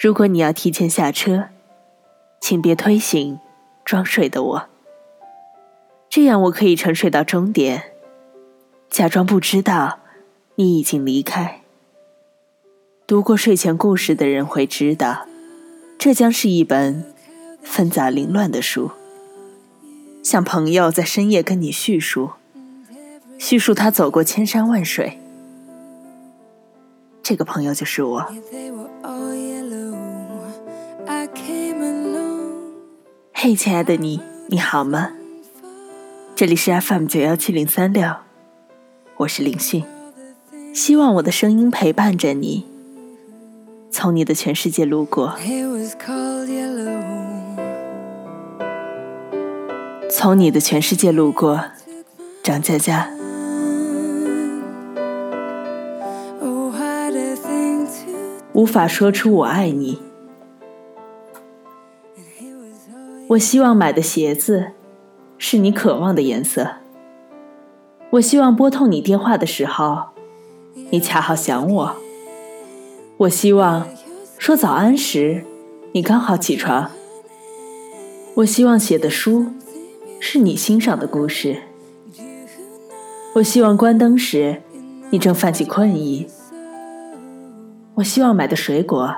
[0.00, 1.48] 如果你要提前下车，
[2.40, 3.38] 请别推醒
[3.84, 4.68] 装睡的我，
[6.08, 7.92] 这样我可以沉睡到终点，
[8.88, 9.98] 假装不知道
[10.54, 11.60] 你已经离开。
[13.06, 15.26] 读过睡前故事的人会知道，
[15.98, 17.12] 这将是一本
[17.62, 18.92] 纷杂凌乱的书，
[20.22, 22.30] 像朋友在深夜跟你叙述，
[23.38, 25.18] 叙述他走过千山万水。
[27.22, 28.34] 这个朋友就是我。
[33.32, 35.10] 嘿，亲爱的你，你好吗？
[36.36, 38.08] 这里是 FM 九幺七零三六，
[39.16, 39.82] 我是林迅，
[40.72, 42.64] 希望我的声音陪伴着你，
[43.90, 45.34] 从你的全世界路过，
[50.08, 51.60] 从你的全世界路过，
[52.40, 53.10] 张佳佳。
[58.52, 60.00] 无法说出我爱你。
[63.30, 64.72] 我希望买的鞋子
[65.38, 66.68] 是你渴望的颜色。
[68.10, 70.06] 我希望拨通你电话的时候，
[70.90, 71.96] 你恰好想我。
[73.18, 73.86] 我希望
[74.36, 75.44] 说早安时，
[75.92, 76.90] 你刚好起床。
[78.34, 79.46] 我希望写的书
[80.18, 81.62] 是你欣赏的故事。
[83.34, 84.60] 我希望关灯时，
[85.10, 86.26] 你正泛起困意。
[87.94, 89.14] 我希望买的水果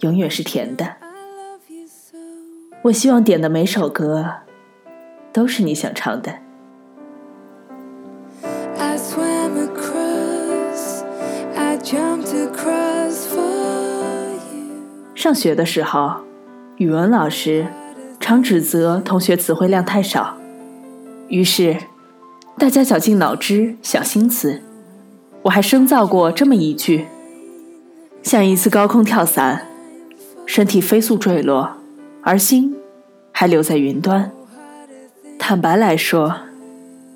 [0.00, 1.07] 永远是甜的。
[2.88, 4.24] 我希望点的每首歌
[5.30, 6.32] 都是你想唱的。
[15.14, 16.22] 上学的时候，
[16.76, 17.66] 语文老师
[18.18, 20.38] 常指责同学词汇量太少，
[21.28, 21.76] 于是
[22.56, 24.62] 大家绞尽脑汁想新词。
[25.42, 27.06] 我还生造过这么一句：
[28.22, 29.66] 像一次高空跳伞，
[30.46, 31.77] 身体飞速坠落。
[32.28, 32.76] 而心
[33.32, 34.30] 还留在云端。
[35.38, 36.40] 坦白来说，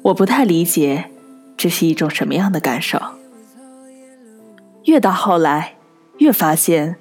[0.01, 1.11] 我不太理解
[1.55, 2.99] 这是一种什么样的感受。
[4.85, 5.75] 越到后来，
[6.17, 6.97] 越发现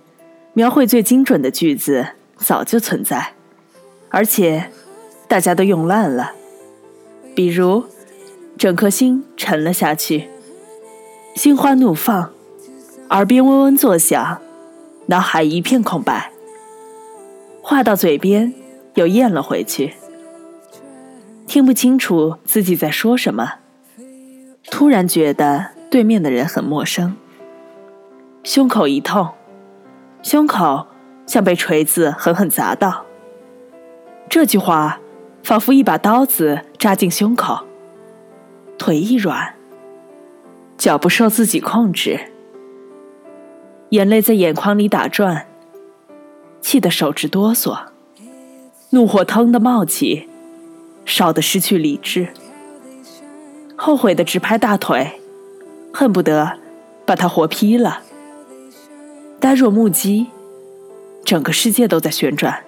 [0.51, 2.05] 描绘最精准的句子
[2.35, 3.31] 早就存在，
[4.09, 4.69] 而且
[5.29, 6.33] 大家都用烂了。
[7.33, 7.85] 比如，
[8.57, 10.27] 整颗心沉了下去，
[11.33, 12.29] 心花怒放，
[13.11, 14.41] 耳边嗡嗡作响，
[15.05, 16.30] 脑海一片空白。
[17.71, 18.53] 话到嘴边，
[18.95, 19.93] 又咽了回去，
[21.47, 23.53] 听不清楚自己在说什么。
[24.69, 27.15] 突然觉得对面的人很陌生，
[28.43, 29.29] 胸口一痛，
[30.21, 30.87] 胸口
[31.25, 33.05] 像被锤子狠狠砸到。
[34.27, 34.99] 这句话
[35.41, 37.59] 仿佛一把刀子扎进胸口，
[38.77, 39.55] 腿一软，
[40.77, 42.19] 脚不受自己控制，
[43.91, 45.45] 眼泪在眼眶里打转。
[46.61, 47.77] 气得手直哆嗦，
[48.91, 50.29] 怒火腾的冒起，
[51.05, 52.29] 烧得失去理智，
[53.75, 55.19] 后悔的直拍大腿，
[55.91, 56.59] 恨不得
[57.05, 58.03] 把他活劈了。
[59.39, 60.27] 呆若木鸡，
[61.25, 62.63] 整个世界都在旋转。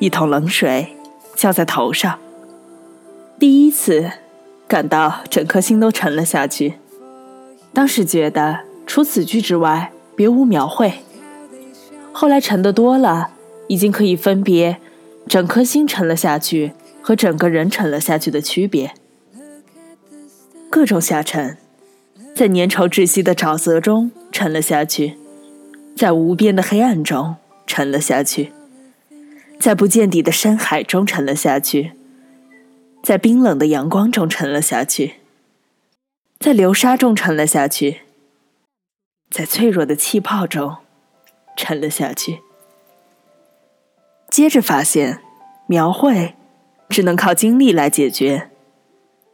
[0.00, 0.96] 一桶冷水
[1.36, 2.18] 浇在头上，
[3.38, 4.10] 第一次
[4.66, 6.74] 感到整颗心都沉了下去。
[7.72, 10.92] 当时觉得除此句之外别无描绘。
[12.16, 13.30] 后来沉的多了，
[13.66, 14.78] 已经可以分别
[15.26, 18.94] 整颗心沉了下去和整个人沉了下去的区别。
[20.70, 21.58] 各种下沉，
[22.32, 25.18] 在粘稠窒息的沼泽中沉了下去，
[25.96, 27.34] 在无边的黑暗中
[27.66, 28.52] 沉了下去，
[29.58, 31.94] 在不见底的深海中沉了下去，
[33.02, 35.14] 在冰冷的阳光中沉了下去，
[36.38, 38.02] 在流沙中沉了下去，
[39.28, 40.76] 在脆弱的气泡中。
[41.56, 42.40] 沉了下去。
[44.28, 45.20] 接着发现，
[45.66, 46.34] 描绘
[46.88, 48.50] 只能靠经历来解决。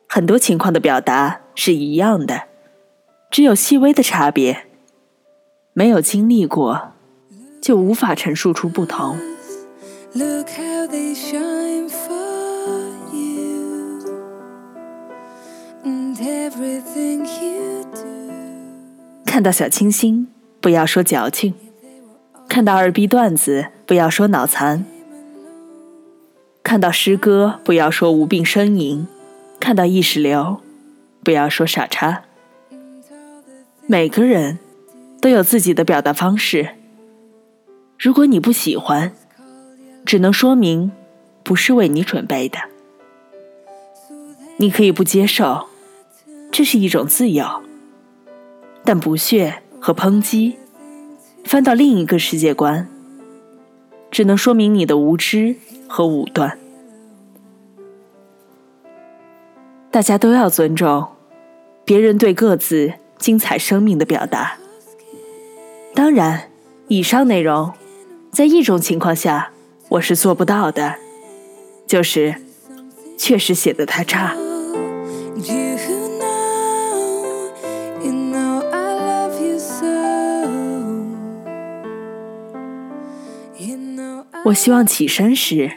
[0.08, 2.42] 很多情况的表达是一样的，
[3.31, 4.66] 只有细微的差别。
[5.72, 6.93] 没有经历过，
[7.62, 9.16] 就无法陈述出不同。
[19.25, 20.26] 看到小清新，
[20.61, 21.55] 不要说矫情。
[22.50, 24.82] 看到二逼段子，不要说脑残；
[26.64, 29.06] 看到诗歌，不要说无病呻吟；
[29.61, 30.61] 看到意识流，
[31.23, 32.25] 不要说傻叉。
[33.87, 34.58] 每个人
[35.20, 36.70] 都有自己的表达方式。
[37.97, 39.12] 如果你不喜欢，
[40.05, 40.91] 只能说明
[41.44, 42.58] 不是为你准备的。
[44.56, 45.69] 你可以不接受，
[46.50, 47.47] 这是一种自由。
[48.85, 50.56] 但不屑和抨击。
[51.44, 52.88] 翻到另一个世界观，
[54.10, 55.56] 只能说明你的无知
[55.88, 56.58] 和武断。
[59.90, 61.08] 大家都要尊重
[61.84, 64.56] 别人对各自精彩生命的表达。
[65.94, 66.50] 当然，
[66.87, 67.72] 以上内容
[68.31, 69.50] 在一种情况下
[69.88, 70.94] 我是做不到的，
[71.87, 72.37] 就是
[73.19, 74.37] 确实写的太差。
[84.50, 85.70] 我希望起身时，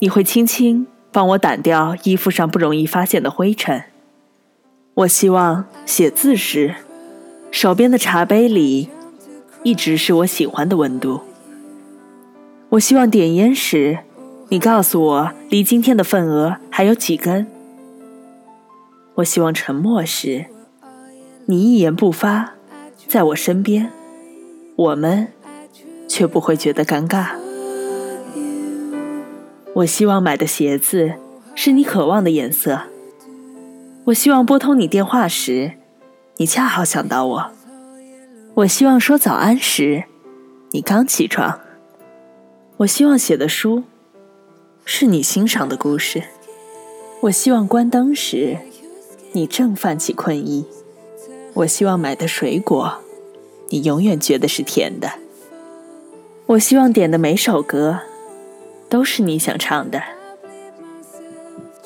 [0.00, 3.84] 你会轻轻帮我掸掉衣服上不容易发现的灰尘。
[4.94, 6.74] 我希望写字时，
[7.50, 8.90] 手边的茶杯里
[9.62, 11.22] 一直是我喜欢的温度。
[12.70, 14.00] 我希望点烟时，
[14.50, 17.46] 你告诉我离今天的份额还有几根。
[19.14, 20.46] 我希望沉默时，
[21.46, 22.52] 你一言不发，
[23.08, 23.90] 在我身边，
[24.76, 25.28] 我们
[26.06, 27.41] 却不会觉得尴尬。
[29.74, 31.14] 我希望买的鞋子
[31.54, 32.82] 是你渴望的颜色。
[34.04, 35.72] 我希望拨通你电话时，
[36.36, 37.52] 你恰好想到我。
[38.54, 40.04] 我希望说早安时，
[40.72, 41.60] 你刚起床。
[42.78, 43.84] 我希望写的书
[44.84, 46.22] 是你欣赏的故事。
[47.22, 48.58] 我希望关灯时，
[49.32, 50.66] 你正泛起困意。
[51.54, 52.98] 我希望买的水果，
[53.70, 55.12] 你永远觉得是甜的。
[56.46, 58.00] 我希望点的每首歌。
[58.92, 60.02] 都是你想唱的，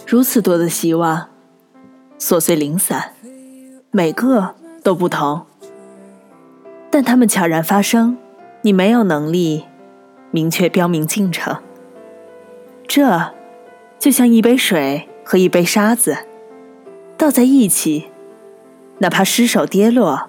[0.09, 1.29] 如此多的希望，
[2.19, 3.13] 琐碎零散，
[3.93, 5.47] 每个都不同，
[6.91, 8.19] 但它们悄然发生，
[8.63, 9.67] 你没有能力
[10.33, 11.63] 明确标明进程。
[12.89, 13.31] 这
[14.01, 16.17] 就像一杯水和一杯沙子
[17.17, 18.11] 倒在一起，
[18.99, 20.29] 哪怕失手跌落，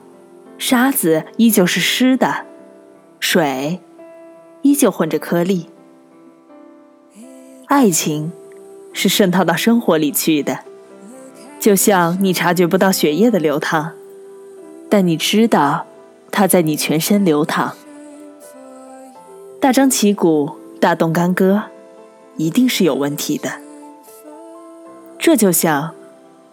[0.59, 2.45] 沙子依旧是湿的，
[3.19, 3.79] 水
[4.61, 5.71] 依旧混着颗粒。
[7.67, 8.31] 爱情
[8.93, 10.59] 是渗透到生活里去的，
[11.59, 13.91] 就像你察觉不到血液的流淌，
[14.89, 15.85] 但你知道
[16.31, 17.75] 它在你全身流淌。
[19.59, 21.63] 大张旗鼓、大动干戈，
[22.37, 23.59] 一定是有问题的。
[25.19, 25.93] 这就像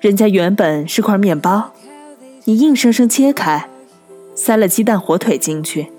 [0.01, 1.71] 人家原本是块面包，
[2.43, 3.69] 你硬生生切开，
[4.35, 5.93] 塞了鸡蛋、火腿进去，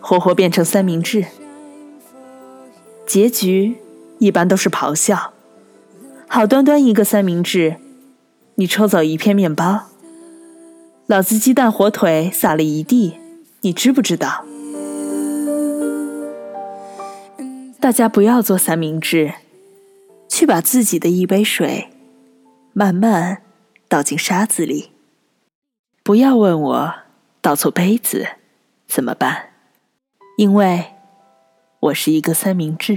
[0.00, 1.26] 活活变成三明治，
[3.06, 3.76] 结局。
[4.22, 5.32] 一般都是咆哮。
[6.28, 7.78] 好端端一个三明治，
[8.54, 9.88] 你抽走一片面包，
[11.06, 13.18] 老子鸡蛋火腿撒了一地，
[13.62, 14.44] 你知不知道？
[17.80, 19.32] 大家不要做三明治，
[20.28, 21.88] 去把自己的一杯水
[22.72, 23.42] 慢慢
[23.88, 24.92] 倒进沙子里。
[26.04, 26.94] 不要问我
[27.40, 28.28] 倒错杯子
[28.86, 29.50] 怎么办，
[30.36, 30.92] 因为
[31.80, 32.96] 我是一个三明治。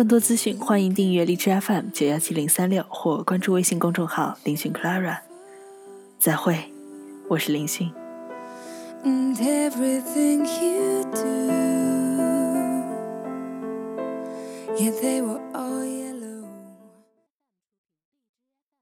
[0.00, 5.18] 更多资讯，欢迎订阅荔枝 FM 九幺七零三六或关注微信公众号“林讯 Clara”。
[6.18, 6.56] 再会，
[7.28, 7.92] 我是林讯。